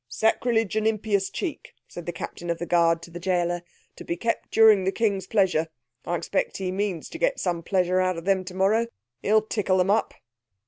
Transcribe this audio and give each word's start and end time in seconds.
"Sacrilege, 0.07 0.75
and 0.75 0.87
impious 0.87 1.29
cheek," 1.29 1.75
said 1.87 2.07
the 2.07 2.11
captain 2.11 2.49
of 2.49 2.57
the 2.57 2.65
guard 2.65 3.03
to 3.03 3.11
the 3.11 3.19
gaoler. 3.19 3.61
"To 3.97 4.03
be 4.03 4.17
kept 4.17 4.49
during 4.49 4.83
the 4.83 4.91
King's 4.91 5.27
pleasure. 5.27 5.67
I 6.07 6.15
expect 6.15 6.57
he 6.57 6.71
means 6.71 7.07
to 7.09 7.19
get 7.19 7.39
some 7.39 7.61
pleasure 7.61 7.99
out 8.01 8.17
of 8.17 8.25
them 8.25 8.43
tomorrow! 8.43 8.87
He'll 9.21 9.43
tickle 9.43 9.77
them 9.77 9.91
up!" 9.91 10.15